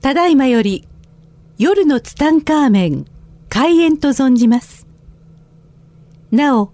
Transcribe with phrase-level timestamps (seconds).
[0.00, 0.86] ただいまより
[1.58, 3.04] 夜のツタンカーメン
[3.48, 4.86] 開演と存じます。
[6.30, 6.72] なお、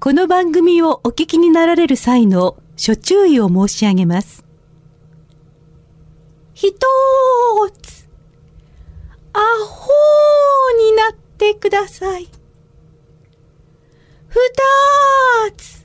[0.00, 4.44] この番組をお聞きになられる際の諸注意を申し上げます。
[6.52, 8.08] ひとーつ、
[9.32, 12.28] アホーになってください。
[14.26, 14.34] ふ
[15.48, 15.84] たーつ、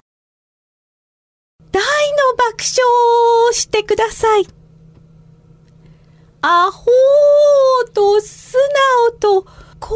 [1.71, 4.62] 大の爆笑をしてください。
[6.45, 8.57] アホーと素
[9.07, 9.43] 直と
[9.79, 9.95] 行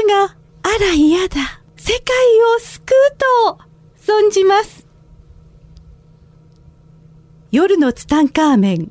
[0.00, 1.60] 力があら嫌だ。
[1.76, 2.16] 世界
[2.56, 3.58] を救うと
[4.00, 4.86] 存じます。
[7.52, 8.90] 夜のツタンカーメン、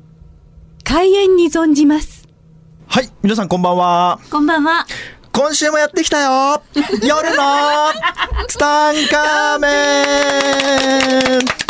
[0.84, 2.28] 開演に存じます。
[2.86, 4.20] はい、皆さんこんばんは。
[4.30, 4.86] こんばんは。
[5.32, 6.62] 今週もやってきたよ
[7.02, 7.90] 夜の
[8.46, 11.63] ツタンカーメン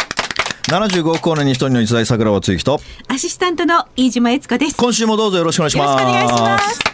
[0.74, 4.76] !75 億光年に一人の一大桜はつゆきと、アシスタントの飯島悦子です。
[4.76, 6.02] 今週もどうぞよろしくお願いしよろます。
[6.02, 6.93] しくお願いします。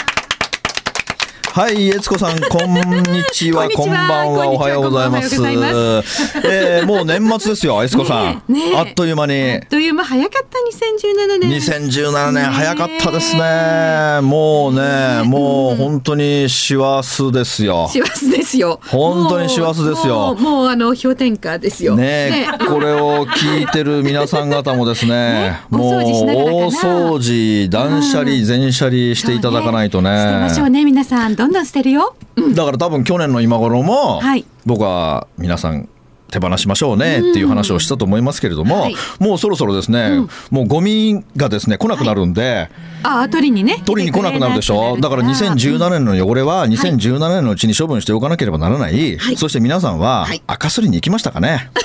[1.53, 2.75] はい、悦子さん、こん
[3.13, 5.35] にちは、 こんばんは、おはようございます。
[6.45, 8.43] えー、もう年末ですよ、悦子さん。
[8.77, 9.55] あっという間に。
[9.55, 10.59] あっという間早かった
[11.41, 11.91] 2017年。
[11.91, 14.21] 2017年早かったですね。
[14.23, 17.89] もうね、もう本当に師走ですよ。
[17.91, 18.79] 師走ですよ。
[18.87, 21.97] 本当に師走ですよもうあの氷点下ですよ。
[21.97, 30.11] ねえ、これを聞いてる皆さん方もですね、 ねもう大掃除、断捨離、全捨離していただかないとね。
[30.11, 32.15] 捨てましょうね皆さんどんどん捨てるよ。
[32.55, 35.89] だから多分去年の今頃も、はい僕は皆さん
[36.31, 38.95] 手放しましょうねっていう話をしたと思いますけれども、はい。
[39.19, 42.71] もうそろそろですね、もうゴミがですね来なくなるんで、
[43.03, 43.83] あ取りにね。
[43.85, 44.97] 取りに来なくなるでしょ？
[45.01, 49.37] だから2017年の汚れは2017年のうちに処分しておかなければならない、はい。
[49.37, 50.43] そして皆さんははい。
[50.47, 51.71] 赤すりに行きましたかね？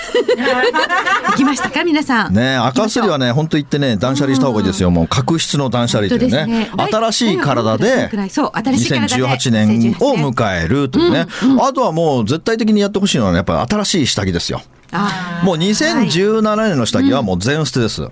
[1.28, 2.34] 行きましたか皆さん。
[2.34, 4.92] ね赤すりはね本当言ってね断捨離した方がいいですよ。
[4.92, 6.72] もう角質の断捨離というねね。
[6.92, 11.28] 新しい体でそう新しい体で2018年を迎えるというね、
[11.61, 14.62] あとはもう絶対的にやってほしいのは、ね、やっぱり新しい下着ですよ。
[14.92, 18.08] あもう2017年の下着はもう全捨てです、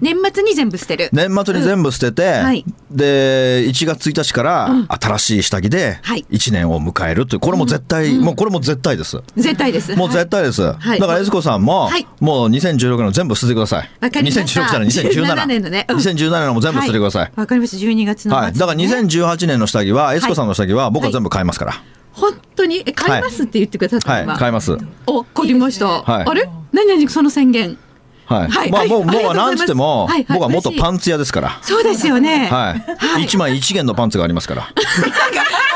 [0.00, 1.10] 年末に全部捨てる。
[1.12, 2.64] 年末に全部捨てて、はい。
[2.90, 6.24] で1月1日から新しい下着ではい。
[6.30, 9.20] 1年を迎えるというこれも絶対、もうこれも絶対です。
[9.36, 9.96] 絶対です。
[9.96, 11.00] もう絶対です、はい。
[11.00, 12.06] だから、エスコさんも、はい。
[12.20, 13.90] もう2016年の全部捨ててください。
[14.00, 14.40] わかりました。
[14.42, 15.86] 2016じゃない、2017 17年のね。
[15.88, 17.32] うん2017年のも全部捨ててください。
[17.34, 17.76] わかりました。
[17.76, 18.52] 12月の末、はい。
[18.52, 21.82] だから2018年の下着は、エスコさんの下着は僕は全部買いますから。
[22.18, 22.82] 本当に？
[22.86, 24.20] え買いますって言ってくださったはい。
[24.20, 24.76] の今買います。
[25.06, 25.86] お買いました。
[25.86, 26.48] はいあれ？
[26.72, 27.78] 何々その宣言。
[28.26, 28.48] はい。
[28.48, 31.58] はいまあ、もう、はいもう、なんつっても、はいはい僕は元パンツ屋ですから。
[31.62, 32.46] そうですよね。
[32.46, 32.74] は
[33.18, 33.24] い。
[33.24, 34.68] 一枚一元のパンツがありますから。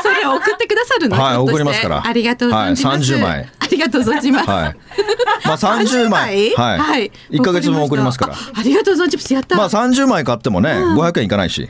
[0.03, 1.17] それ送ってくださるの？
[1.19, 3.13] はい送りますからありがとう存じます。
[3.13, 4.49] はい30枚ありがとう存じます。
[4.49, 4.75] はい。
[5.45, 6.51] まあ、30枚。
[6.51, 7.11] はい。
[7.31, 8.33] 1ヶ月分送りますから。
[8.33, 9.33] あありがとう存じます。
[9.33, 9.55] やった。
[9.57, 11.67] まあ、30枚買ってもね、500円いかないし。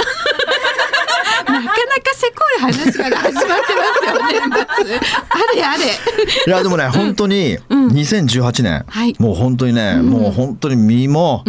[2.13, 3.59] せこい話から始まってま
[4.75, 4.99] すよね。
[5.29, 5.83] あれあれ。
[6.47, 9.15] いやでもね本当に2018年、はい。
[9.19, 11.43] もう本当にね、もう本当に身も、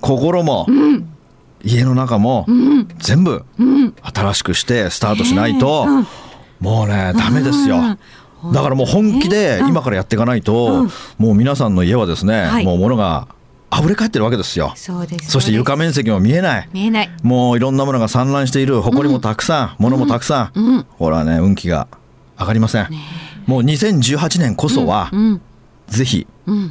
[0.00, 0.66] 心も、
[1.62, 2.46] 家の中も、
[2.98, 3.44] 全部
[4.14, 5.86] 新しくしてスタートしないと、
[6.60, 7.98] もうねダメですよ。
[8.52, 10.86] だからもう本気で今からやっていかないと、
[11.18, 12.64] もう皆さんの家はですね、はい。
[12.64, 13.28] もう物が
[13.72, 14.72] 溢れ返ってるわけですよ。
[14.76, 15.30] そうです。
[15.30, 16.68] そして床面積も見えない。
[16.72, 17.10] 見えない。
[17.22, 21.88] もういろんなものが散乱している、埃もたくさん、物もたくさん、ほらね、運気が
[22.38, 22.88] 上がりません。
[23.46, 25.40] もう2018年こそは、うん。
[25.88, 26.26] ぜひ、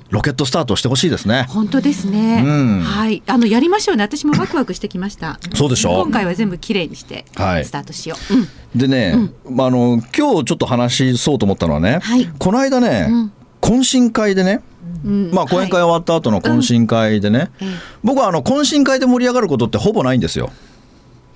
[0.10, 1.46] ロケットスタートしてほしいですね。
[1.50, 2.44] 本当ですね。
[2.46, 3.24] うんはい。
[3.28, 4.04] あのやりましょうね。
[4.04, 5.40] 私もワクワクしてきました。
[5.54, 8.34] そうでしょ今回は全部きれいにしてはいスタートしよう。
[8.34, 8.48] うん。
[8.76, 13.10] でね、まあ、あの、今日ちょっと話そうと思ったのはね、はいこの間ね、
[13.62, 14.62] 懇親会でね、
[15.06, 17.68] うんまあ、講演会終わった後の懇親会でね、ええ
[18.04, 20.52] 僕はあの懇親会で盛り上がることってほぼないんですよ。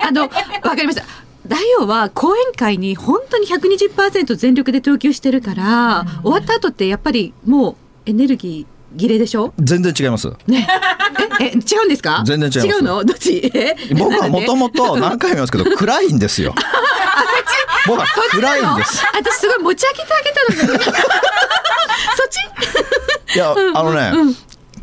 [0.00, 1.02] あの、わかりました。
[1.46, 7.70] ダイオは講演会に本当に120%全力で投球してるから、終わった後ってやっぱりも
[8.06, 9.52] うエネルギー切れでしょ？
[9.58, 10.30] 全然違います。
[10.46, 10.66] ね。
[11.40, 11.52] え、え、違
[11.82, 12.22] うんですか？
[12.26, 13.04] 全然違います違うの？
[13.04, 13.50] どっち？
[13.54, 13.76] え？
[13.94, 16.54] 僕はもともと何回も言いますけど、 暗いんですよ。
[17.86, 19.02] 僕は暗いんです。
[19.14, 20.98] 私すごい持ち上げてあげたのに。
[22.30, 23.36] ち？
[23.36, 24.12] いや、あのね、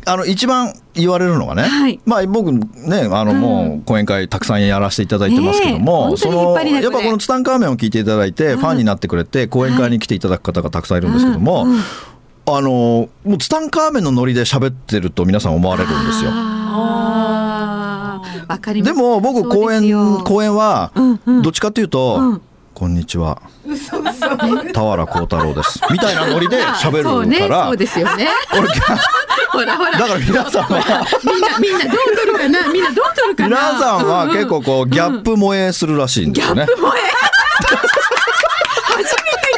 [0.04, 2.00] あの一番言われるのがね、はい。
[2.04, 11.66] まあ僕ね、あのもう講演会たくさんやらせていただいてますけども、本当に引っそのやっぱこのツタンカーメンを聞いていただいて、ファンになってくれて、講演会に来ていただく方がたくさんいるんですけども、
[12.48, 16.30] あのもうツタンカーメンのノリで喋ってると皆さん思われるんですよ。
[16.32, 18.26] あー。
[18.48, 21.42] わかりまですも僕講演講演はうんうん。
[21.42, 22.42] どっちかっていうと、うん
[22.78, 23.40] こんにちは。
[24.74, 25.80] 俵幸太郎です。
[25.90, 27.10] みたいなノリで喋るから。
[27.10, 28.28] そうねそうですよね。
[28.52, 28.68] 俺
[29.48, 29.92] ほらほら。
[29.92, 31.06] だから皆さんは。
[31.24, 32.68] みんなみんなどう取るかな？
[32.70, 33.48] みんなどう取るかな？
[33.48, 36.66] 皆さんは結構こうギャップ萌えするらしいんですよね。
[36.66, 37.00] ギャップ萌え？
[38.92, 39.08] 初めて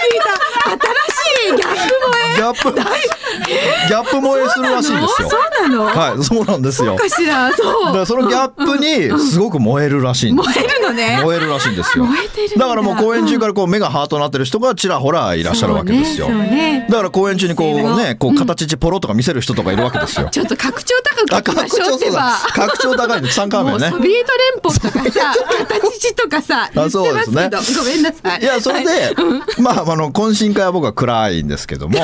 [0.06, 0.38] 聞いた。
[0.70, 2.36] 新しいギャップ萌え。
[2.36, 5.28] ギャップギャップ萌えするらしいんですよ。
[5.28, 5.84] そうなの？
[5.86, 6.94] はいそうなんですよ。
[6.94, 7.92] かしらだそう。
[7.92, 10.64] からそのギャップにすごく燃えるらしいんですよ。
[10.64, 11.20] 燃えるのね。
[11.22, 12.04] 燃えるらしいんですよ。
[12.04, 12.66] 燃えてるんだ。
[12.66, 16.86] だからもう公演中からこう目がハートになってる人がちらほらいらっしゃるわけですよ、ね。
[16.88, 20.94] だから公演中にこうねこう形地ポロとか見せる人とかいるわけですよ、ちょっと格調
[21.28, 23.22] 高あくいきま拡しょうってば拡張高い。
[23.22, 23.90] のツタンカーメンね。
[23.90, 25.34] ソ ビエト連邦とかさ
[25.68, 27.50] 形地とかさ言ってそうまですね。
[27.78, 28.42] ごめんなさい。
[28.42, 29.14] いやそれで、
[29.58, 31.98] まああの懇親会は僕は暗いんですけども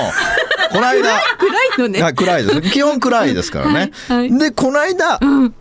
[0.73, 2.03] この間 暗いのね。
[2.03, 2.61] はい暗いです。
[2.63, 4.39] 基本暗いですからね、はいはい。
[4.39, 5.55] でこの間、ん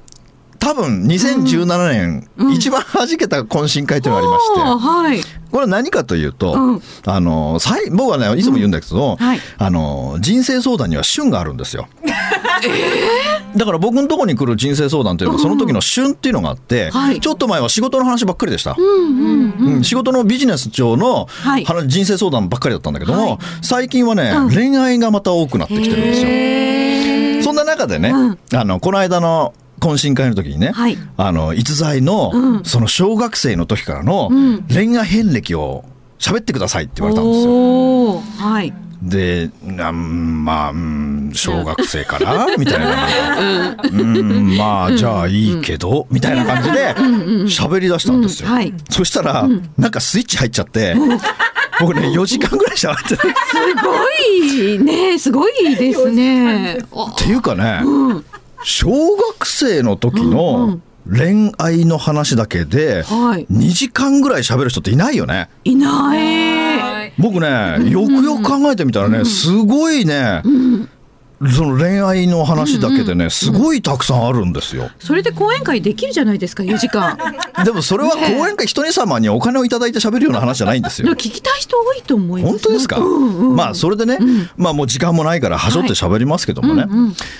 [0.63, 5.41] 多分2017年、一番弾けた懇親会というのがありまして、はい。
[5.51, 6.81] これは何かというと、うん。
[7.05, 9.39] あのさい僕はねいつも言うんだけど、はい。
[9.57, 11.89] あの人生相談には旬があるんですよ。
[13.57, 17.19] だから僕のところに来る人生相談というのはその時の旬っていうのがあって、はい。
[17.19, 18.73] ちょっと前は仕事の話ばっかりでした。
[18.77, 19.75] うんうんうん。
[19.75, 21.65] うん仕事のビジネス上のはい。
[21.65, 23.37] 話人生相談ばっかりだったんだけども、はい。
[23.61, 27.43] 最近はね、恋愛がまた多くなってきてるんですよ。
[27.43, 28.37] そんな中でね、うん。
[28.53, 30.97] あのこの間の懇親会の時にね、はい。
[31.17, 32.63] あの逸材の、うん。
[32.63, 34.63] その小学生の時からのうん。
[34.63, 35.83] 恋愛遍歴を
[36.19, 38.19] 喋ってくださいって言われたんですよ。
[38.47, 38.73] はい。
[39.01, 43.75] で、なんまあ、うん小学生からみたいな。
[43.83, 48.47] うん、まあ、じゃあいいけど、みたいな感じで喋り出したんですよ。
[48.47, 48.55] うん。
[48.55, 48.73] はい。
[48.89, 50.95] そしたら、なんかスイッチ入っちゃって、
[51.81, 53.17] 僕ね、4時間ぐらい喋ってる。
[53.17, 54.09] すご
[54.69, 55.19] いね。
[55.19, 56.77] すごいですね。
[56.91, 58.25] おっていうかね、うん
[58.63, 60.79] 小学生の時の
[61.09, 63.45] 恋愛の話だけで、はい。
[63.51, 65.49] 2時間ぐらい喋る人っていないよね。
[65.63, 67.13] いない。
[67.17, 70.41] 僕ね、よくよく考えてみたらね、すごいね、
[71.51, 74.89] その恋愛の話だけでね、すごいたくさんあるんですよ。
[74.99, 77.17] それで講演会できるじゃないですか4時間。
[77.65, 81.05] でもそれは講演会一人様にお金をいただいて喋るような話じゃないんですよ。
[81.05, 81.15] でも。
[81.15, 84.17] 聞きたい人多いと思います本当ですか、まあそれでね、
[84.57, 86.85] まあもう時間もないからはしょって喋りますけどもね、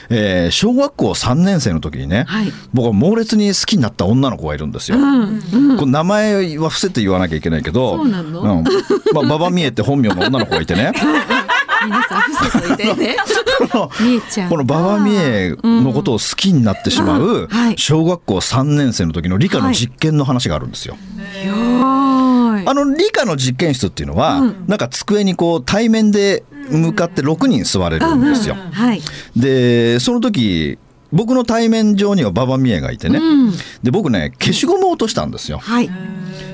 [0.09, 2.53] えー小学校3年生の時にね、はい。
[2.73, 4.97] 僕は猛烈に好きになった女の子がいるんですよ。
[4.97, 10.91] うんこれ名前は伏せて言わなきゃいけないけど、まあ、馬場美恵って本名の女の子がいてね、
[11.85, 13.15] 皆さん伏せといてね。
[14.01, 20.95] みえちゃんこの馬場美恵のことを好きになってしまう小学校3年生の時の理科の実験の話があるんですよ。
[20.95, 28.55] はあの理科の実験室っていうのは、なんか机にこう対面で向かって6人座れるんですよ。
[28.71, 29.01] はい。
[29.35, 30.77] でその時
[31.11, 33.53] 僕の対面上には馬場美恵がいてね、うん。
[33.83, 35.59] で僕ね消しゴムを落としたんですよ。
[35.59, 35.89] はい。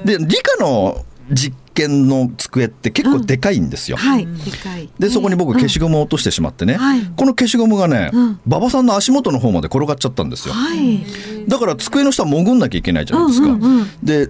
[0.03, 3.97] で理科の実験の机って結構でかいんですよ。
[3.97, 4.25] はい。
[4.25, 4.89] でかい。
[4.99, 7.01] でそこに僕消しゴムを落としてしまってね、はい。
[7.15, 8.39] この消しゴムがねうん。
[8.45, 10.53] 馬場さんの足元の方まで転がっちゃったんですよ。
[10.53, 11.03] はい。
[11.47, 13.47] だから机の下潜んなきゃいけないじゃないですか。
[13.47, 13.87] うんうんうん。
[14.03, 14.29] で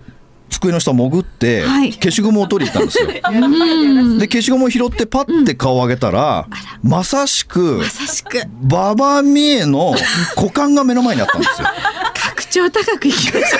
[0.49, 1.93] 机の下潜ってはい。
[1.93, 3.07] 消しゴムを取りに行ったんですよ。
[4.19, 6.47] で消しゴムを拾ってパッて顔を上げたら、
[6.83, 8.41] まさしくまさしく。
[8.63, 9.95] 馬場美恵の
[10.35, 11.67] 股間が目の前にあったんですよ。
[12.13, 13.57] 格調高くいきましょ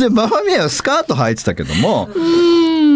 [0.00, 2.08] で馬場美恵はスカート履いてたけども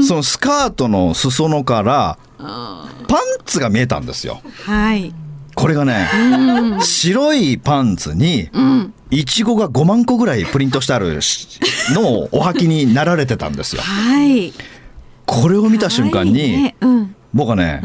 [0.02, 4.40] そのスカートの裾野からパンツが見えたんですよ。
[4.44, 5.14] うはい。
[5.54, 6.08] これがね、
[6.80, 8.50] 白いパンツに
[9.10, 11.60] いちごが5万個ぐらいプリントしてあるし
[11.94, 13.82] のをお履きになられてたんですよ。
[13.82, 14.52] はい。
[15.26, 16.76] これを見た瞬間はいにね。
[16.80, 17.16] うん。
[17.32, 17.82] 僕はね、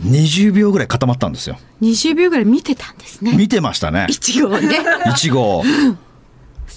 [0.00, 1.58] 20秒ぐらい固まったんですよ。
[1.80, 3.32] 20秒ぐらい見てたんですね。
[3.36, 4.06] 見てましたね。
[4.08, 4.78] 一号ね。
[5.10, 5.62] いちご。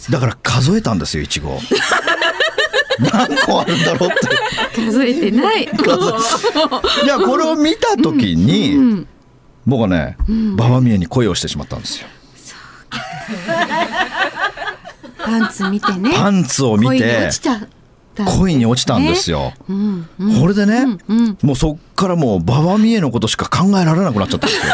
[0.10, 1.60] だから数えたんですよ、いちご。
[3.00, 4.82] 何個あるんだろうって。
[4.82, 9.06] 数えてないいや、これを見た時に、
[9.65, 12.08] 僕はね、馬場美恵に恋をしてしまったんですよ。
[15.18, 17.60] パンツ見てねパンツを見て落ちた
[18.25, 19.53] 恋に落ちたんですよ。
[19.70, 20.10] うん
[20.41, 24.74] これでね、うんもうそっからもう馬場美恵のことしか考えられなくなっちゃったんですよ。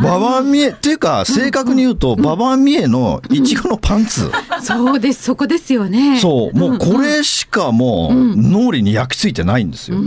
[0.00, 4.30] 馬場美恵っていうか正確に言うと馬場美恵のいちごのパンツ、
[4.62, 6.20] そうですそこですよね。
[6.20, 9.98] そうもうこれしかもう脳裏に焼き付いてないんですよ。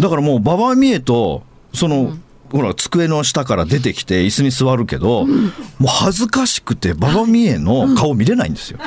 [0.00, 2.16] だからもう馬場美恵とその、
[2.50, 5.34] ほら机の下から出てきて椅子に座るけど、も
[5.82, 8.78] う恥ずかしくて馬場美恵の顔見れないんですよ。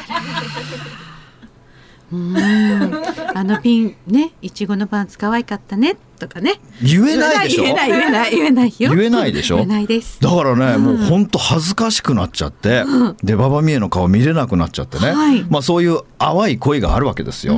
[2.11, 6.59] あのピンねいちごのパンツ可愛かったねっとかね。
[6.83, 7.63] 言えないでしょ？
[7.63, 8.93] 言えない言えない言えないよ。
[8.93, 9.55] 言えないでしょ？
[9.55, 10.19] 言えないです。
[10.21, 12.83] だからね、もう本当恥ずかしくなっちゃって、
[13.23, 15.43] で馬場美恵の顔見れなくなっちゃってね、はい。
[15.49, 17.55] まあそういう淡い恋があるわけですよ。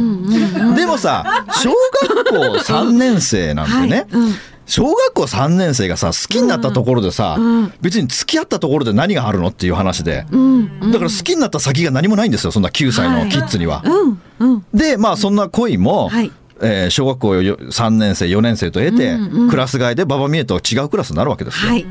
[0.75, 1.71] でもさ小
[2.15, 4.33] 学校3年生なんてね、はいうん。
[4.67, 13.83] 小学校3年生がさ好きになったところでさ、ん別に付き合ったところで何があるのっていう話で、うんだから好きになった先が何もないんですよそんな9歳のキッズには。
[13.85, 14.65] うんうん。
[14.73, 19.49] でまあそんな恋も、はいえー小学校よ3年生4年生と得て、うんうん。
[19.49, 21.71] クラス替えで馬場美恵と違うクラスになるわけですよ。
[21.71, 21.85] はい。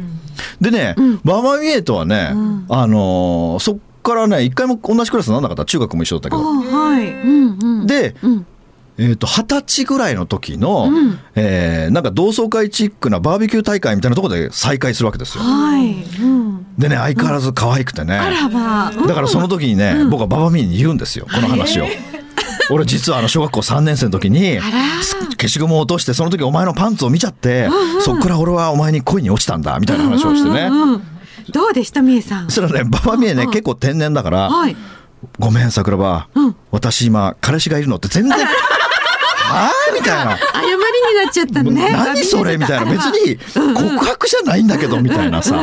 [0.61, 2.31] でね、馬場美恵とはね、
[2.69, 6.45] あのーそっからね一回も同じクラスにならなかった中学も一緒だったけあど。
[6.45, 7.07] はい。
[7.09, 7.87] うんうん。
[7.87, 8.47] で、うん。
[8.99, 11.19] えー、と二十歳ぐらいの時の、うん。
[11.35, 15.45] えーなんか同窓会チックなバーベキュー大会みたいなところで再会するわけですよ。
[15.45, 15.93] はい。
[16.21, 16.67] うん。
[16.79, 18.93] でね相変わらず可愛くてね、あらまあ。
[18.93, 21.87] だからその時にね、僕は馬場美恵に言うんですよこの話を。
[22.71, 27.69] 俺実はあの小学校3年生の時に消しゴムを落としてその時お前のパンツを見ちゃって、
[28.01, 31.03] そっから俺はお前に恋に落ちたんだみたいな話をしてね、うんうん
[31.53, 32.51] どうでしたみえさん？
[32.51, 34.77] それはね馬場美恵ね、結構天然だから、はい。
[35.39, 36.57] ごめん桜庭、うん。
[36.71, 38.39] 私今彼氏がいるのって全然
[39.51, 39.73] はあ？
[39.93, 40.37] みたいな。
[40.37, 40.79] 謝りに
[41.25, 42.57] なっちゃったのね何それ？
[42.57, 42.91] みたいな。
[42.91, 43.37] 別に
[43.75, 45.63] 告白じゃないんだけどみたいなさ。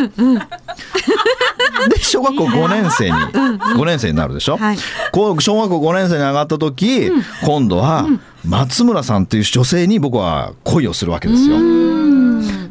[1.89, 3.15] で小学校5年生に。
[3.15, 4.77] 5年生になるでしょ、はい。
[4.77, 5.55] 小学校
[5.89, 7.11] 5年生に上がった時、
[7.45, 8.07] 今度は
[8.45, 11.57] 松村さんっていう女性に僕は恋をするわけですよ。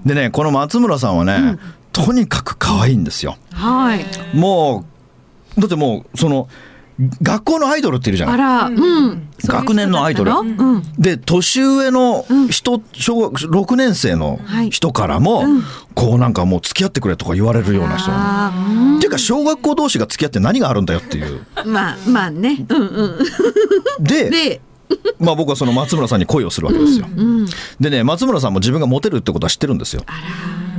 [0.04, 1.58] でねこの松村さんはね、
[1.92, 3.36] とにかく可愛いんですよ。
[3.52, 4.04] はい。
[4.36, 4.84] も
[5.56, 6.48] うだってもうその
[7.22, 8.34] 学校のアイドルっているじゃない。
[8.34, 9.28] あらうん。
[9.44, 10.32] 学年のアイドル。
[10.32, 10.46] そう
[10.98, 14.70] で年上の人、小学6年生のはい。
[14.70, 15.44] 人からも、
[15.94, 18.10] こうなんかもう付き合ってくれとか言われるような人。
[18.96, 21.42] っていうか小学校同士が付き合って何があるんだよっていう。
[21.56, 22.64] ー まあまあね。
[22.68, 23.18] うんうん。
[24.02, 24.60] でで
[25.18, 27.06] まあ僕はその松村さんに恋をするわけですよ。
[27.14, 27.46] うん
[27.80, 30.02] でね松村さんも自分がモテるってことは知ってるんですよ。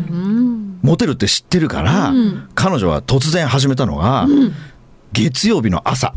[0.10, 0.80] うん。
[0.82, 2.44] モテるって知ってるから、うん。
[2.56, 4.26] 彼女は突然始めたのが、
[5.14, 6.14] 月曜日の朝、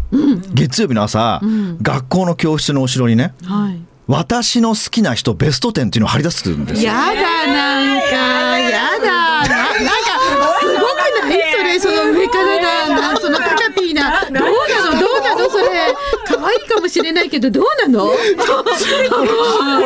[0.52, 1.78] 月曜日の朝、ん。
[1.80, 3.80] 学校の教室の後ろにねはい。
[4.06, 6.90] 私の好きな人ベスト10っていうのを貼り出すんですよ。
[6.90, 8.58] やだなんか。
[8.58, 9.06] やだ。
[9.06, 9.86] ななんか
[10.60, 11.38] すごくない？
[11.52, 13.16] それその上からだな。
[13.20, 14.22] そのタカピーな。
[14.22, 15.00] どうなの？
[15.00, 15.48] どうなの？
[15.48, 15.64] それ。
[16.26, 18.08] 可愛いかもしれないけどどうなの？
[18.08, 18.16] こ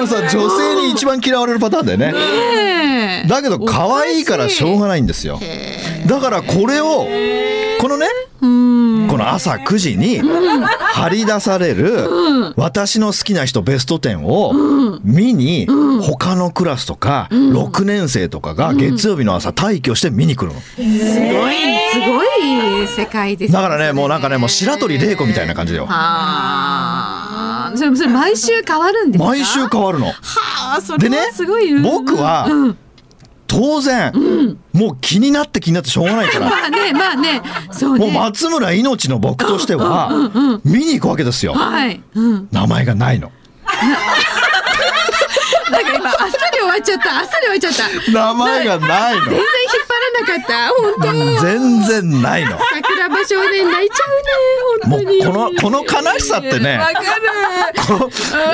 [0.00, 2.12] れさ女性に一番嫌われるパターンだよね。
[2.12, 3.28] ねえ。
[3.28, 5.38] だけど可愛いからしょうがないんですよ。
[6.06, 7.06] だからこれを
[7.84, 8.06] このね
[8.40, 9.08] うん。
[9.10, 15.66] この朝9時に張り出される私の好きな人ベスト10を見に
[16.02, 20.60] 他のクラスとか6年生とかが月曜日の朝退去して見に来るの。
[20.60, 20.84] すご
[21.50, 21.54] い。
[21.92, 25.84] すごい世界ですだからねもうなんかねもう白鳥玲子みたいな感じだよ。
[25.86, 29.28] はあそれそれ毎週変わるんですか？
[29.28, 30.06] 毎週変わるの。
[30.06, 30.14] は
[30.78, 32.78] あそでねれはすごい、うん
[33.54, 36.50] 僕はうん当然もう気になって気になってしょうがないから。
[36.50, 40.10] まあねまあねそうねもう松村命の僕としては
[40.64, 41.54] 見に行くわけですよ。
[41.54, 43.30] はい、うん、名前がないの。
[45.70, 49.20] なんか今あっさり終わっちゃったあっさり終わっちゃった名前がないの。
[49.24, 49.44] 全然引っ
[49.88, 52.58] 張らなかった本当全然ないの。
[52.72, 54.32] 桜庭少年泣いちゃうね
[54.90, 57.04] 本当にこのこの悲しさってねわかる
[57.86, 58.10] こう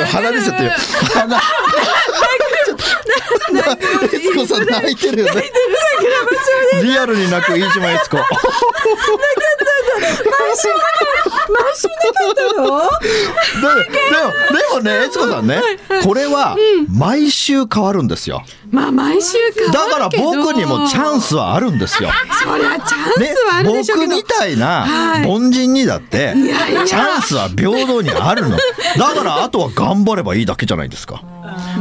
[0.06, 0.70] 鼻出ちゃってる。
[1.14, 1.40] 鼻。
[4.12, 5.42] 悦子さん泣いてるよね。
[6.82, 8.16] リアルに泣く飯島悦子。
[10.00, 11.34] 毎週なかっ
[12.14, 15.60] たのででもでもね悦子さんね
[16.04, 16.56] これは
[16.88, 18.42] 毎週変わるんですよ。
[18.70, 22.10] まあ毎週変わだから僕にもチャンスはあるんですよ。
[22.42, 25.26] そりゃチャンねスはあるでしょうけど、僕みたいなはい。
[25.26, 26.34] 凡人にだって
[26.86, 28.56] チャンスは平等にあるの。
[28.96, 31.22] だからあとは頑張ればいいだけじゃないですか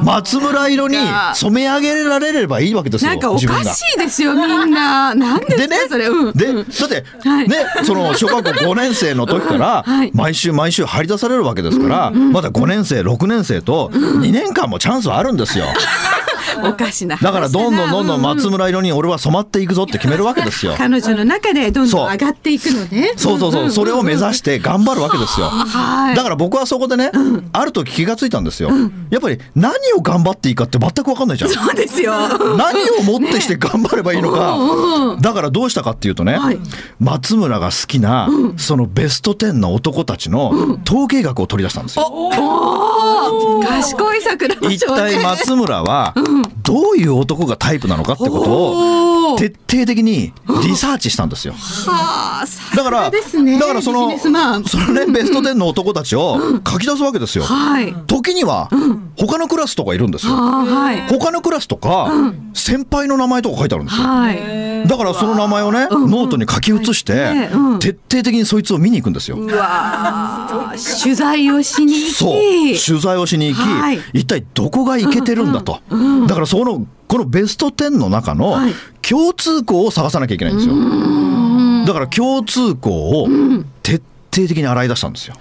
[0.04, 0.98] 松村色に
[1.36, 3.64] 染め上げられればいいわけですよなんかおか。
[3.64, 5.14] しいですよみんな。
[5.16, 6.68] なんでねそれうんでうん。
[6.68, 7.48] だって、はい。
[7.48, 10.12] ねその小学校5年生の時から はい。
[10.14, 15.66] 毎週毎週張り出されるわけですから、まだ5年生6年生と2年間もチャンスはあるんですよ。
[16.64, 20.76] おかしな話だからどんどんどんどんう松村色に俺は染まっていくぞって決めるわけですよ。
[20.78, 23.14] 彼女の中でどんどん上がっていくのね。
[23.16, 25.48] そうそうそう、それを目指して頑張るわけですよ。
[25.48, 26.16] はい。
[26.16, 27.12] だから僕はそこでね、
[27.54, 28.70] ある時気がついたんですよ。
[29.10, 31.52] やっぱり何を頑張っていいかって全く分かんないじゃん。
[31.52, 32.14] そうですよ。
[32.58, 35.18] 何をもってして頑張ればいいのか。
[35.22, 36.60] だからどうしたかっていうとね、はい。
[37.00, 42.32] 松村が好きな、そのベスト10の男たちの統計学を取り出したんですよ。
[43.64, 46.14] 賢い桜の一体松村は
[46.64, 50.34] どういう男がタイプなのかってことを徹底的に
[50.64, 51.54] リサーチしたんですよ。
[51.54, 53.12] はあ、さだから。
[53.12, 57.44] だからそのそのねベスト10の男たちを書き出すわけですよ。
[57.44, 57.94] はい。
[58.08, 58.70] 時には
[59.18, 60.34] 他のクラスとかいるんですよ。
[60.34, 61.08] はい。
[61.08, 62.12] 他のクラスとか
[62.54, 64.04] 先輩の名前とか書いてあるんですよ。
[64.06, 64.88] はい。
[64.88, 69.38] だからその名前をねノートに書き写してうん徹底的にそいつを見に行くんですよ。
[71.04, 72.14] 取材をしに行き。
[72.14, 72.40] そう
[72.86, 75.80] 取材をしに行き、はい一体どこがいけてるんだと、
[76.28, 78.74] だからそのこのベスト10の中のはい。
[79.02, 80.76] 共通項を探さなきゃいけないんですよ。
[81.88, 83.28] だから共通項を
[83.82, 83.96] 徹
[84.32, 85.34] 底的に洗い出したんですよ。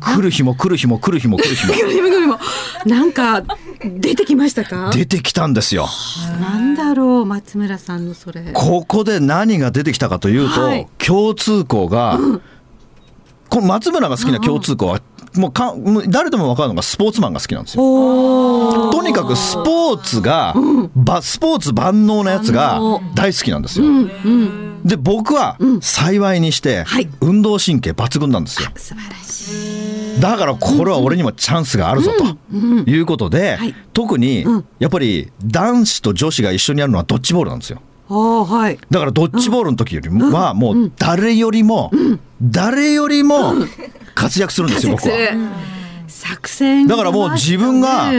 [0.00, 1.72] 来る日も来る日も 来る日も来る日も。
[1.74, 2.38] ぐりぐりも。
[2.84, 3.42] なんか
[3.82, 4.90] 出てきましたか？
[4.92, 5.88] 出てきたんですよ。
[6.40, 8.50] なんだろう松村さんのそれ。
[8.52, 10.86] ここで何が出てきたかというと、はい。
[10.98, 12.18] 共通項が、
[13.48, 15.00] この松村が好きな共通項は、
[15.34, 15.74] もうか
[16.08, 20.54] 誰でも分かるのがスポーツマンが好きなんですよおとにかくスポーツが、
[20.94, 22.80] ばスポーツ万能なやつが
[23.14, 23.86] 大好きなんですよ。
[23.86, 24.82] うんうん。
[24.84, 28.68] で僕は幸いにしてはい運動神経抜群なんですよ。
[28.76, 30.20] 素晴らしい。
[30.20, 32.12] だからこれは俺にもチャンスがあるぞ
[32.50, 37.80] ということではい特にうんやっぱり男子と女子が一緒にやるのはドッジボールなんですよ。
[38.12, 38.78] はい。
[38.90, 41.90] だからドッジボールの時よりもはもう誰よりも
[42.42, 43.54] 誰よりも
[44.14, 45.14] 活躍するんですよ僕は。
[46.08, 48.14] 作戦だからもう自分がう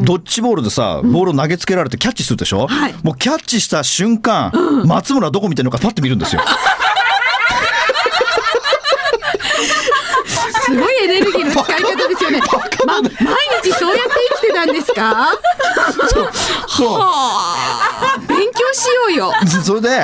[0.00, 0.04] ん。
[0.04, 2.94] ドッジボールでさ、ボールを投げつけられてキャッチするでしょ、はい。
[3.02, 4.50] もうキャッチした瞬間、
[4.86, 6.42] 松村どこ見てるのかパッて見るんですよ。
[10.66, 12.40] すごいエネルギーの使い方ですよね。
[12.86, 13.10] ま、毎
[13.62, 15.28] 日そうやって生きてたんですか？
[16.10, 16.30] そう。
[16.82, 16.94] 勉強
[18.74, 19.32] しようよ。
[19.64, 20.02] それで、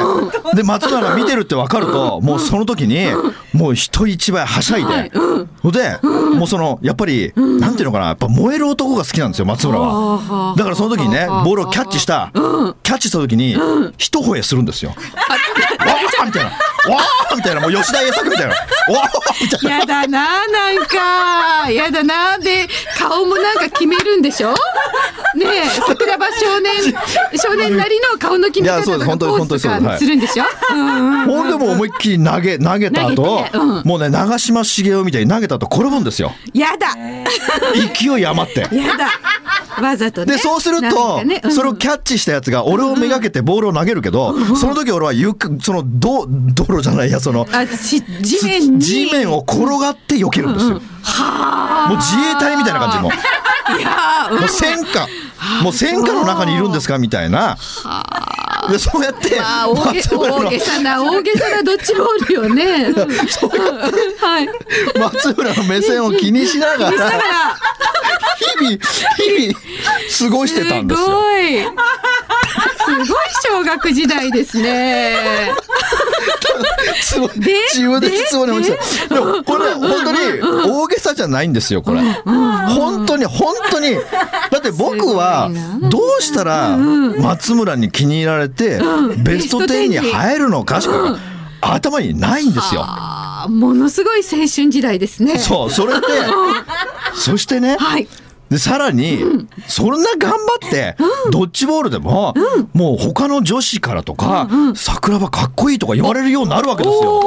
[0.54, 3.06] で松村が見てるって分かると、もうその時に、
[3.52, 5.12] もう人一倍はしゃいで、
[5.62, 5.72] ほん。
[5.72, 10.54] で、もうその、やっぱり、なんていうのかな、やっぱ燃える男が好きなんですよ、松村は。
[10.56, 13.56] だからその時にね、ボールをキャッチした、キャッチした時に、
[13.98, 14.90] 一吠えするんですよ。
[14.90, 16.50] わーみたいな、
[16.94, 19.78] わーみたいな、もう吉田栄作みたいな、わーみたいな。
[19.78, 21.70] やだななんか。
[21.70, 24.50] やだなで顔もなんか決めるんでしょ？
[25.36, 26.94] ねえ桜庭少年
[27.36, 29.84] 少年なりの顔の決めいやそうです方とか本当に本当ポーズとにそうです。
[29.84, 29.92] はい。
[29.92, 33.82] かするんでしょ、うんうんほんでもう思いっきり投げ、投げた後、うん。
[33.84, 36.32] もうね、長嶋茂雄みたいに投げた後転ぶんですよ。
[36.54, 36.94] やだ。
[37.94, 38.60] 勢い余って。
[38.74, 39.10] やだ。
[39.80, 40.34] わざとね。
[40.34, 41.40] で、そうすると、かね。
[41.44, 41.52] うん。
[41.52, 48.02] それをキャッチしたやつが、俺をめがけてボールを投げるけど、その時俺はゆっく、その、ど、道路じゃないや、その、地
[48.44, 48.80] 面に。
[48.80, 50.74] 地面を転がって避けるんですよ。
[50.74, 53.10] もう自衛隊みたいな感じも。
[53.78, 57.56] いやーもう戦火、もう戦火の中にいるんですかみたいな。
[58.70, 62.88] で、そうやって、まあ大げ大げさな大げさなドッジボールよね。
[62.88, 62.96] うん
[64.18, 64.48] はい。
[64.98, 67.10] 松村の目線を気にしながら、
[68.38, 68.70] 日々、
[69.16, 71.06] 日々、過ごしてたんですよ。
[71.06, 71.66] すごい。
[72.84, 73.06] すごい
[73.44, 75.54] 小学時代ですね。
[77.72, 79.14] 自分で質問に落ちた。
[79.14, 82.00] でも、これ、本当に大げさじゃないんですよ、これ。
[82.24, 83.96] 本当に、本当に。
[84.50, 85.50] だって僕は
[85.90, 88.80] どうしたら松村に気に入られて、
[89.18, 91.18] ベスト10に入るのかしか、
[91.60, 92.86] 頭にないんですよ。
[93.48, 95.38] ものすごい青春時代ですね。
[95.38, 96.06] そう、それで、
[97.14, 98.08] そしてね、はい。
[98.50, 99.20] で、さらに、
[99.68, 100.96] そんな頑張って、
[101.30, 102.34] ドッジボールでも、
[102.74, 107.20] もう他の女子からとか、桜庭かっこいいとか言われるようになるわけですよ。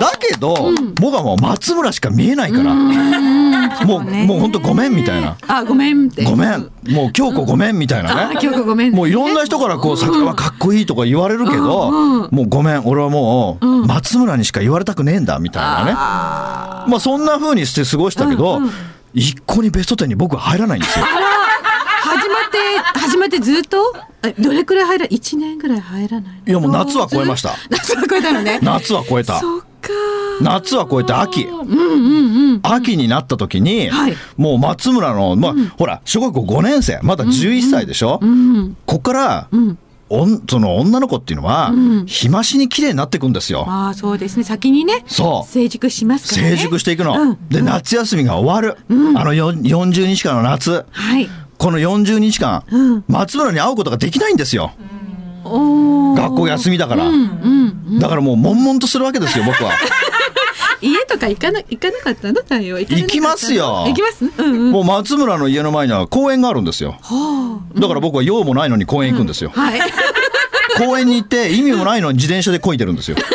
[0.00, 5.36] だけど、僕はもう松村しか見えないから、もう、もう本当ごめんみたいな。
[5.46, 6.24] あ、ごめんって。
[6.24, 8.38] ごめん、もう京子ごめんみたいなあ、ね。
[8.42, 11.90] 今日ごめん、もういろんな人からこう、桜はかっこいいとか言われるけど、
[12.30, 15.92] もうごめん、俺はもう、松村にしか言われたくねえんだ、みたいなね。
[15.92, 18.60] まあそんな風にして過ごしたけど、
[19.14, 21.04] 一向にベスト10に僕は入らないんですよ。
[21.04, 23.94] 始まって、始まってずっと？
[24.22, 26.46] えどれくらい入ら、一年ぐらい入らないの？
[26.46, 27.54] いやもう夏は超えました。
[27.70, 28.60] 夏は超えたのね。
[28.62, 29.38] 夏は超えた。
[29.40, 29.66] そっか。
[30.40, 31.42] 夏は超えて秋。
[31.44, 32.60] うんうんうん。
[32.62, 38.76] 秋になった時に、はいもう松村の、まあ、ほら、小学校5年生、まだ11歳でしょ、うん。
[38.86, 39.78] こっから、ん
[40.10, 43.64] おんその女の子っていうのは、ん日増しに綺麗になっていくんですよ。
[43.66, 44.44] まあそうですね。
[44.44, 45.04] 先にね。
[45.06, 46.56] そう成熟しますからね。
[46.56, 47.20] 成熟していくの。
[47.20, 48.78] うんで、夏休みが終わる。
[49.16, 50.84] あのよ40日間の夏。
[50.90, 51.28] はい。
[51.58, 54.72] この40日間、うん松村に会うことができないんですよ。
[55.44, 57.08] 学校休みだから。
[57.08, 57.98] うんうん。
[57.98, 59.72] だからもう悶々とするわけですよ、僕は。
[60.80, 62.42] 家とか行かな行かなかったの？
[62.42, 63.84] 太陽行きますよ。
[63.86, 64.24] 行きます？
[64.24, 64.70] うんうん。
[64.72, 66.96] もう松村の家の前には公園があるんですよ。
[67.02, 69.52] はだから僕は用もないのに公園行くんですよ。
[69.54, 69.60] あ。
[69.60, 69.80] はい。
[70.78, 73.16] 公園に行って意味もないのに自転車で漕いでるんですよ。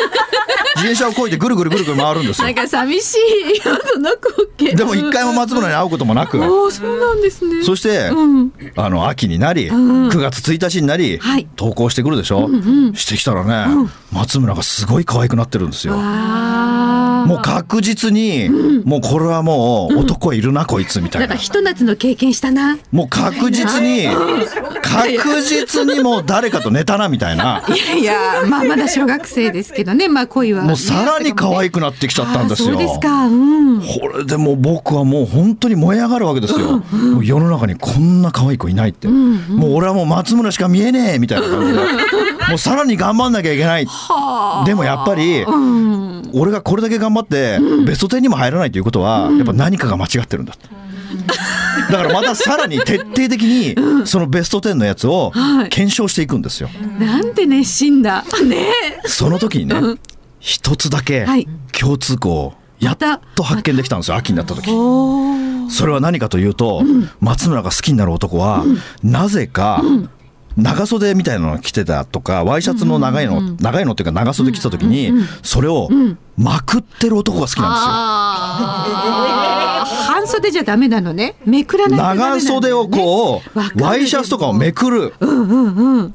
[0.76, 2.46] 自転車をこいでぐるぐるぐるぐる回るんですよ。
[2.46, 6.42] なんか寂しいでも一回も松村に会うこともなく。
[6.42, 7.62] おおそうなんですね。
[7.62, 8.52] そして、うん。
[8.76, 10.08] あの秋になり、ん。
[10.08, 11.46] 9月1日になり、はい。
[11.56, 12.50] 投稿してくるでしょ、
[12.94, 15.94] してきたらね、松村がすごい可愛くなってるんですよ。
[17.26, 18.48] もう確実に、
[18.84, 21.40] もうこれはもう男いるな、こいつみたないんかな。
[21.40, 24.06] ひと夏の経験したなもう確実に、
[24.82, 27.62] 確実にもう誰かと寝たなみたいな。
[27.68, 32.68] いやいやまあまだ小学生ですけどねまあ恋はね、もうさらに可愛くなってきちゃったんですよ。
[32.68, 36.78] そうですかうんこれでもう僕はもう本当に燃え上がるわけですよ。
[36.92, 39.08] もう世の中にこんな可愛い子いないって。
[39.08, 41.78] もう俺はもう松村しか見えねえみたいな感じで。
[42.48, 43.86] もうさらに頑張んなきゃいけない。
[44.66, 46.30] でもやっぱり、うん。
[46.32, 50.68] 俺がこれだけ頑張ってベスト10にも入らないということは、やっぱ何かが間違ってるんだって。
[51.90, 55.68] だからまたさらに徹底的にそのベスト10のやつをはい。
[55.68, 56.68] 検証していくんですよ。
[56.98, 58.24] なんて熱心だ。
[58.46, 58.72] ね。
[59.04, 59.98] その時にね、
[60.40, 61.46] 一つだけはい。
[61.78, 62.96] 共通項をやっ
[63.34, 64.70] と発見できたんですよ、秋になった時。
[65.70, 66.82] それは何かというと、
[67.20, 68.64] 松村が好きになる男は、
[69.02, 69.82] なぜか、
[70.56, 75.12] 長袖みたいなのを着てたとかワイシャツの長いの、長いのっていうか長袖着てた時に、
[75.42, 75.88] それを
[76.36, 79.94] まくってる男が好きなんあー。
[80.12, 81.36] 半袖じゃダメなのね。
[81.44, 82.20] めくらないね。
[82.20, 86.14] 長袖をこう、ワイシャツとかをめくる、うんうんうん。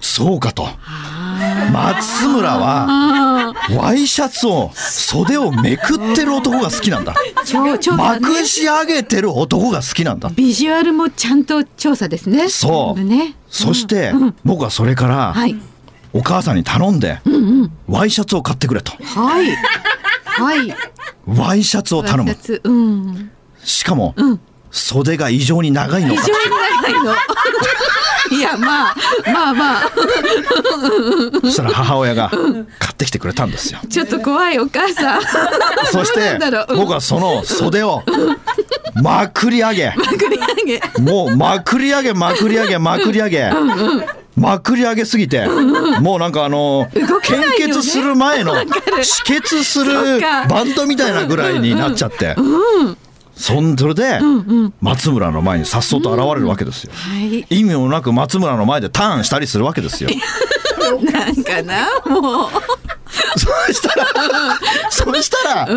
[0.00, 0.66] そうかと
[1.72, 7.14] 松村はあワイシャツを袖をめくってる男が好きなんだ。
[7.96, 8.20] まね。
[8.20, 10.30] くし上げてる男が好きなんだ。
[10.30, 12.48] ビジュアルもちゃんと調査ですね。
[12.48, 13.00] そう。
[13.02, 13.36] ね。
[13.48, 14.12] そして、
[14.44, 15.56] 僕はそれから、はい。
[16.12, 17.72] お母さんに頼んで、うんうん。
[17.88, 18.92] ワイシャツを買ってくれと。
[19.02, 19.56] はい。
[20.24, 20.74] はい。
[21.26, 22.36] ワイシャツを頼む。
[22.64, 23.30] うん。
[23.62, 24.40] しかも、うん。
[24.70, 26.22] 袖が異常に長いのか。
[26.22, 26.50] 非常に
[26.82, 27.14] 長いの。
[28.30, 28.94] いやまあ
[29.32, 29.90] まあまあ
[31.42, 33.80] そしたら母親が買ってきてくれたんですよ。
[33.88, 35.22] ちょっと怖いお母さん。
[35.90, 36.38] そして
[36.74, 38.02] 僕はその袖を
[38.94, 39.94] まくり上げ。
[39.96, 40.82] まくり上げ。
[41.00, 43.52] もうまくり上げまくり上げまくり上げ。
[44.36, 46.88] まくり上げすぎてもうなんかあの
[47.22, 52.36] 献血する前の止血すそるバンドみたいなぐらいになっちゃって。
[53.36, 54.18] そんそれで
[54.80, 56.92] 松村の前にさっそうと現れるわけですよ。
[56.94, 57.46] はい。
[57.50, 60.10] 意味もなく松村の前でターンしたりするわけですよ
[61.02, 62.50] なんかなもう。
[63.36, 64.06] そしたら
[64.90, 65.74] そしたら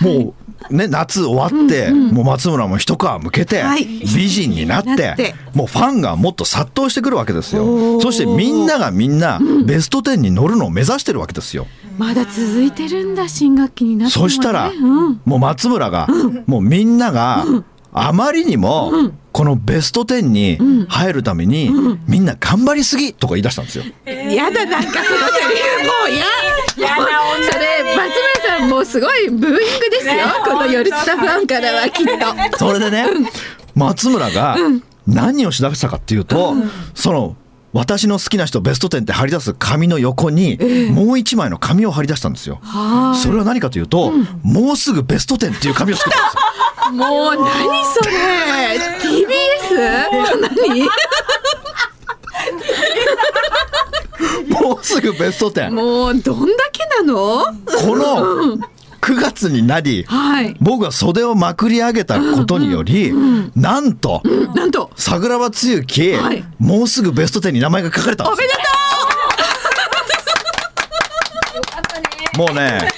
[0.00, 0.34] も
[0.70, 3.84] うね夏終わってもう松村も一皮むけてはい。
[3.84, 5.34] 美人になってて。
[5.54, 8.00] もうファンがもっと殺到してくるわけですおよー。
[8.00, 11.66] そしてみんながみんなベスト10に乗るのを目指してるわけですよ。
[11.96, 15.20] まだ続いてるんだ新学期になってそしたらうん。
[15.24, 16.08] もう松村が
[16.46, 17.44] もうみんなが
[17.92, 18.92] あまりにも
[19.32, 21.70] このベスト10に入るために
[22.06, 23.84] みんな頑張りすぎとか言い出したんですよ。
[24.06, 28.10] やだなんかそのセリフもうやもうそれ松
[28.44, 30.26] 村さんもうすごいブーイングですよ。
[30.44, 32.06] この夜ツタファンからはきっ
[32.50, 32.58] と。
[32.58, 33.06] それでね、
[33.74, 34.56] 松村が
[35.06, 36.54] 何をしだしたかっていうと、
[36.94, 37.36] その
[37.72, 40.58] 私の好きな人ベスト10って貼り出す紙の横に、
[40.90, 42.60] もう一枚の紙を貼り出したんですよ。
[42.62, 46.40] はそれは何かというと、もうすぐベスト10っていう紙を作ったんですよ。
[46.88, 49.28] あもう何それ？TBS
[50.40, 50.88] 何？
[54.48, 55.70] もうすぐベスト10。
[55.70, 57.44] もうどんだけなの？
[57.44, 58.56] この
[59.00, 60.56] 9月になり、はい。
[60.60, 63.12] 僕が袖をまくり上げたことにより、
[63.54, 64.22] なんと、
[64.54, 64.90] なんと。
[64.96, 66.42] 桜庭つゆき、はい。
[66.58, 68.42] もうすぐベスト10に名前が書かれたんです。
[68.42, 68.48] よ
[72.38, 72.88] おめでともうね、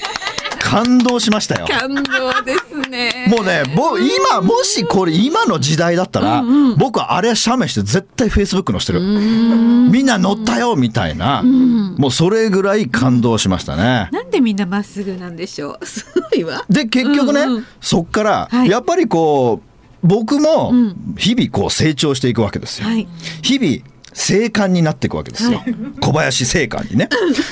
[0.59, 1.65] 感動しましたよ。
[1.69, 1.71] う。
[1.71, 6.43] 感動ですねもうね、ぼ今、もしこれ今の時代だったら、
[6.77, 8.99] 僕はあれ写メして絶対フェイスブック載せてる。
[9.01, 14.09] みんな乗ったよみたいな、もうそれぐらい感動しましたね。
[14.11, 15.85] なんでみんなまっすぐなんでしょう？
[15.87, 20.73] すごいわで、結局ね、うんうんそっから、はいやっぱりこう、僕も
[21.17, 22.87] 日々こう成長していくわけですよ。
[22.87, 23.07] はい
[23.41, 23.77] 日々、
[24.13, 25.63] 生還になっていくわけですよ。
[26.01, 27.07] 小林生還にね。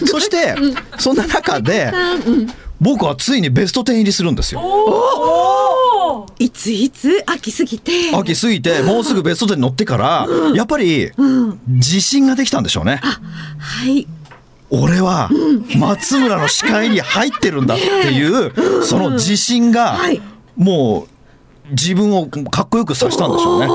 [0.06, 0.56] そして、
[0.98, 1.90] そんな中で、
[2.80, 4.62] 僕はついにベスト10入りするんですよ。
[6.40, 7.24] いついつ？
[7.26, 7.92] 秋すぎて。
[8.14, 11.12] 秋過ぎてもうすぐベスト10に乗ってからやっぱり
[11.68, 13.02] 自信ができたんでしょうね。
[13.58, 14.08] はい。
[14.70, 15.30] 俺は
[15.78, 20.22] 松村の視界に入ってるんだっていうその自信がはい。
[20.56, 21.08] もう
[21.72, 23.68] 自分をかっこよくさせたんでしょうね。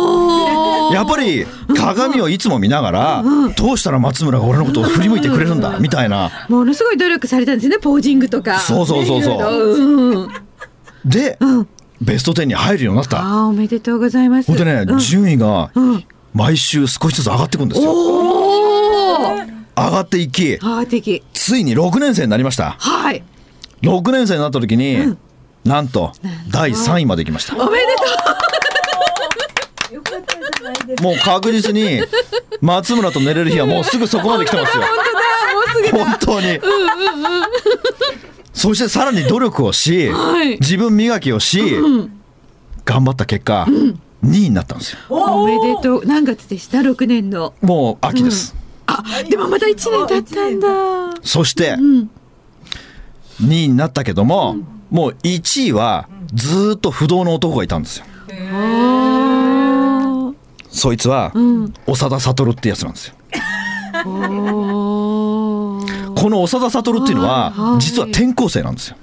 [0.94, 3.24] やっぱり鏡をいつも見ながら
[3.56, 6.30] どうしたら松村が俺のことを振り向いてくれるんだみたいな。
[6.48, 8.58] ものすごい努力されたんですねポージングとか。
[8.58, 9.52] そうそうそうそう。
[9.74, 10.28] うん。
[11.04, 11.38] で
[12.00, 13.20] ベスト10に入るようになった。
[13.20, 14.46] ああおめでとうございます。
[14.48, 14.98] ほんでねうん。
[14.98, 16.04] 順位がうん。
[16.34, 17.92] 毎週少しずつ上がっていくんですよ。
[19.76, 20.58] 上がっていき。
[21.32, 22.76] ついに6年生になりました。
[22.78, 23.22] はい。
[23.82, 25.16] 6年生になった時に、
[25.64, 26.12] なんと
[26.50, 27.56] 第3位まで行きました。
[27.56, 27.86] おめで
[29.88, 31.02] とよかったじゃないですか。
[31.02, 32.02] もう確実に
[32.60, 34.82] 松村と寝れる日はもうすぐそこまで来てますよ。
[34.82, 34.86] う。
[34.86, 36.04] もうすぐだ。
[36.04, 36.60] 本当に。
[38.52, 41.60] そしてさらに努力をし、はい自分磨きをし、
[42.84, 44.98] 頑張った結果、2位になったんですよ。
[45.08, 46.06] おめでとう。
[46.06, 46.82] 何月でした？
[46.82, 47.54] 六年の。
[47.62, 48.54] もう秋です。
[48.86, 50.68] あ、でもまた一年経ったんだ。
[51.22, 52.10] そして、ん
[53.42, 54.56] 2位になったけども、
[54.90, 58.06] もう1位はずーっと不動の男がいたんですよ。
[60.68, 63.14] そいつは、ん長田悟ってやつなんですよ。
[64.02, 64.10] こ
[66.30, 68.96] の長田悟っていうのは、はい実は転校生なんですよ。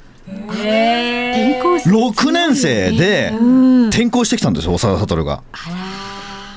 [0.47, 5.43] 転校生6年生でうん転校してきたんですよ、長田悟が。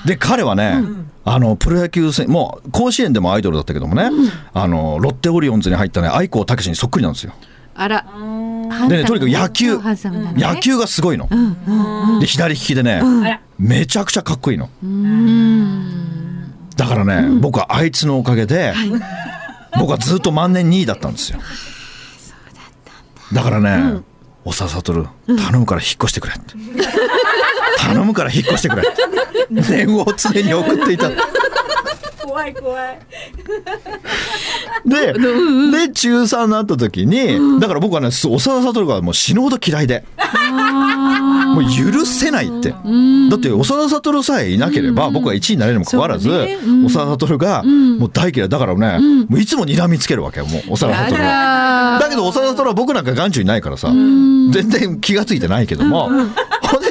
[0.05, 0.79] で、彼はね、
[1.25, 4.11] あの、プロ野球選もう、甲子園でもアイドルだったけどもね、
[4.53, 7.33] あの、ロッテオリオンズに入ったね、愛子武にそっくりなんですよ。
[7.75, 8.07] あら。
[8.89, 11.29] でね、とにかく野球、野球がすごいの。
[12.21, 13.03] で、左利きでね、
[13.59, 14.71] めちゃくちゃかっこいいの。
[14.83, 16.53] うん。
[16.77, 18.75] だからね、僕はあいつのおかげで、
[19.79, 21.41] 僕はずっと万年2位だったんですよ。
[23.33, 24.01] だからね、
[24.45, 26.55] おささとる、頼むから引っ越してくれって。
[27.79, 29.03] 頼むから引っ越してくれって。
[29.51, 31.11] 念を常に送っていた。
[32.35, 32.99] 怖い怖い。
[34.85, 40.05] で、で、中3になった時に、だから僕はね、長田悟がもう死ぬほど嫌いで、
[41.55, 42.71] もう許せないって。
[42.71, 42.77] だ
[43.37, 48.49] って、長田悟さえいなければ、僕は1位になれるにもかかわらず、長田悟がもう大嫌い。
[48.49, 51.19] だからね、もういつも睨みつけるわけよ、もう、長田あ悟が。
[51.23, 56.11] らだけど、長田悟は僕なんか眼中にないからさ、全然気がついてないけども、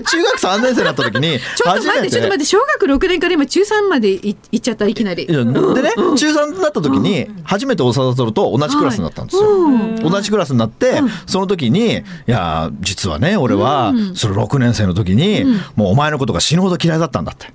[0.03, 5.25] 中学3年生になった時に、ちょっと待って、ちょっと待って、小学6年から今中3までい行っちゃった、いきなり。
[5.25, 10.09] でね、中3になった時に、初めて長田悟と同じクラスになったんですよ。
[10.09, 17.47] 同じクラスになって、その時に、いや、実はね、俺は、それ6年生の時に、もうお前のことが死ぬほど嫌いだったんだって。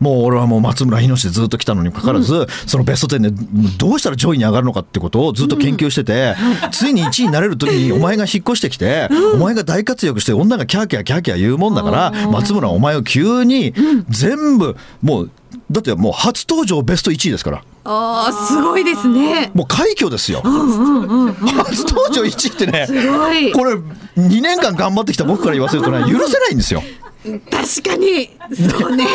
[0.00, 3.30] もう俺はもう松村命でずっと来たのにもかかわらず、そのベスト10で
[3.78, 6.36] どうしたら上位に上がるのかってことをずっと研究してて、
[6.70, 13.74] ついに1位になれる時にお前が引っ越してきて、お前が大活躍して女がキャーキャーキャーキャー言うもんだから、松村はお前を急に
[14.08, 15.30] 全部、もう、
[15.70, 17.62] だってもう初登場ベスト1位ですから。
[17.84, 19.50] ああ、すごいですね。
[19.54, 20.40] もう快挙ですよ。
[20.42, 22.86] 初登場1位ってね。
[23.54, 26.82] これ2年間頑張ってきた僕から言わせるとね、許せないんですよ。
[27.50, 28.30] 確かに。
[28.54, 29.06] そうね。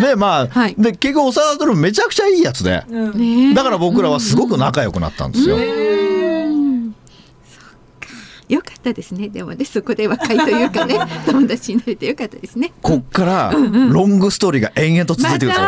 [0.00, 5.56] で、まあ、はいで、結局、長田ドルめちゃくちゃいいやつで、ねだから僕らはすごく仲良くなったんですよ。
[8.48, 9.28] よかったですね。
[9.28, 12.72] でもね、そこで和解というかね、 友達になれてよかったですね。
[12.80, 15.60] こっから、ロングストーリーが延々と続いていくんで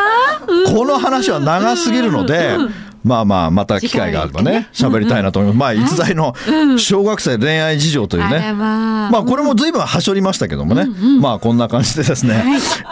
[0.67, 0.77] すよ。
[0.77, 2.57] この話は長すぎるので、
[3.09, 5.77] まあまあ、また機会があればね、喋りたいなと思います。
[5.77, 6.35] まあ、逸材の
[6.79, 8.53] 小学生恋愛事情というね。
[8.53, 9.11] まあ。
[9.11, 10.87] まあこれも随分はしょりましたけどもね、
[11.21, 12.44] まあこんな感じでですね、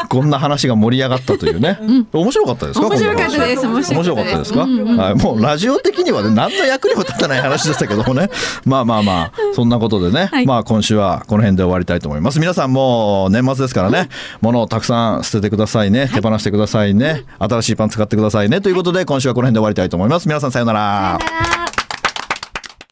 [0.09, 1.79] こんな話が盛り上がったというね、
[2.13, 2.87] 面白かったですか？
[2.87, 3.67] 面白かったです。
[3.67, 4.53] 面白かったです。
[4.53, 4.67] かは
[5.11, 8.31] い、もうラジオ的にはね何の役にも立たない話でしたけどもね。
[8.65, 9.33] まあまあまあ。
[9.55, 10.47] そんなことでね、はい。
[10.47, 12.41] まあ今週はこの辺で終わりたいと思います。
[12.41, 14.09] 皆さんもう年末ですからね、
[14.41, 16.09] 物をたくさん捨ててくださいね。
[16.13, 18.61] 手放してくださいね、新しいパン使ってくださいね。
[18.61, 21.19] ということで今週はこの辺で終わりたいと思います皆さんさようなら。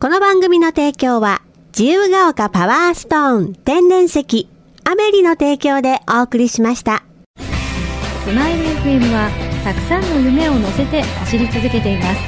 [0.00, 4.48] この番組の提供は、自由が丘パワーストーン天然石、
[4.82, 7.04] アメリの提供でお送りしました。
[7.38, 9.30] スマイル FM は
[9.62, 12.20] たくさんの夢を乗せて走り続けています。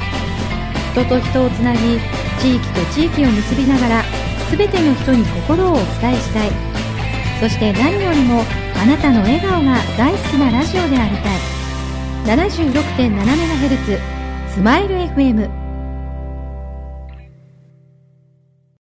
[0.93, 1.99] 人と人をつなぎ
[2.39, 4.03] 地域と地域を結びながら
[4.49, 6.51] 全ての人に心をお伝えしたい。
[7.41, 8.41] そして何よりも
[8.81, 11.37] あなたの笑顔が大好きなラジオでありたい。
[12.37, 14.16] 76.7MHz
[14.57, 15.66] スマイル FM